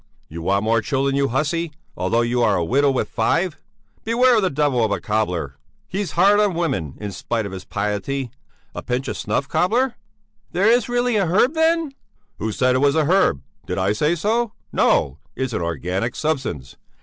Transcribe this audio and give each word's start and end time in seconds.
You 0.29 0.41
want 0.41 0.63
more 0.63 0.81
children, 0.81 1.15
you 1.15 1.27
hussy, 1.27 1.71
although 1.95 2.21
you 2.23 2.41
are 2.41 2.55
a 2.55 2.65
widow 2.65 2.89
with 2.89 3.07
five! 3.07 3.61
Beware 4.03 4.37
of 4.37 4.41
that 4.41 4.55
devil 4.55 4.83
of 4.83 4.89
a 4.91 4.99
cobbler! 4.99 5.57
He's 5.87 6.13
hard 6.13 6.39
on 6.39 6.55
women, 6.55 6.95
in 6.99 7.11
spite 7.11 7.45
of 7.45 7.51
his 7.51 7.65
piety. 7.65 8.31
A 8.73 8.81
pinch 8.81 9.07
of 9.07 9.15
snuff, 9.15 9.47
cobbler?" 9.47 9.93
"There 10.53 10.65
is 10.67 10.89
really 10.89 11.17
a 11.17 11.27
herb 11.27 11.53
then...." 11.53 11.91
"Who 12.39 12.51
said 12.51 12.73
it 12.73 12.79
was 12.79 12.95
a 12.95 13.05
herb? 13.05 13.43
Did 13.67 13.77
I 13.77 13.93
say 13.93 14.15
so? 14.15 14.53
No; 14.71 15.19
it's 15.35 15.53
an 15.53 15.61
organic 15.61 16.15
substance. 16.15 16.77